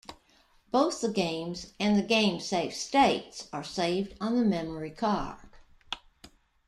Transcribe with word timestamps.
Both 0.71 1.01
the 1.01 1.09
games 1.11 1.73
and 1.79 1.95
the 1.95 2.01
game 2.01 2.39
save 2.39 2.73
states 2.73 3.47
are 3.53 3.63
saved 3.63 4.15
on 4.19 4.35
the 4.35 4.43
memory 4.43 4.89
card. 4.89 5.47